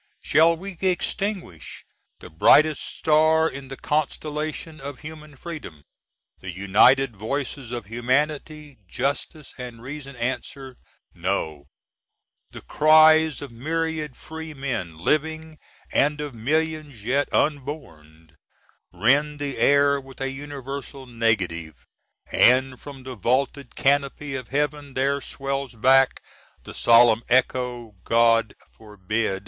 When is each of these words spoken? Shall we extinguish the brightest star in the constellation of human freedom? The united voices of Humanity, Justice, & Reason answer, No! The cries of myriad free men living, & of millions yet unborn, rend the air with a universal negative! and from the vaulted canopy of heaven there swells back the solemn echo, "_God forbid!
Shall 0.19 0.57
we 0.57 0.75
extinguish 0.81 1.85
the 2.21 2.31
brightest 2.31 2.81
star 2.81 3.47
in 3.47 3.67
the 3.67 3.77
constellation 3.77 4.81
of 4.81 4.97
human 5.01 5.35
freedom? 5.35 5.83
The 6.39 6.49
united 6.49 7.15
voices 7.15 7.71
of 7.71 7.85
Humanity, 7.85 8.79
Justice, 8.87 9.53
& 9.55 9.57
Reason 9.59 10.15
answer, 10.15 10.77
No! 11.13 11.67
The 12.49 12.61
cries 12.61 13.43
of 13.43 13.51
myriad 13.51 14.15
free 14.17 14.55
men 14.55 14.97
living, 14.97 15.59
& 15.81 15.93
of 15.93 16.33
millions 16.33 17.05
yet 17.05 17.31
unborn, 17.31 18.35
rend 18.91 19.37
the 19.39 19.59
air 19.59 20.01
with 20.01 20.19
a 20.19 20.31
universal 20.31 21.05
negative! 21.05 21.85
and 22.31 22.81
from 22.81 23.03
the 23.03 23.13
vaulted 23.13 23.75
canopy 23.75 24.33
of 24.33 24.47
heaven 24.47 24.95
there 24.95 25.21
swells 25.21 25.73
back 25.75 26.23
the 26.63 26.73
solemn 26.73 27.21
echo, 27.29 27.91
"_God 28.03 28.53
forbid! 28.71 29.39